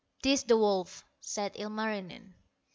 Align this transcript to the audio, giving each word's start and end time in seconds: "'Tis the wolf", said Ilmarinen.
"'Tis 0.23 0.45
the 0.45 0.57
wolf", 0.57 1.05
said 1.19 1.51
Ilmarinen. 1.53 2.33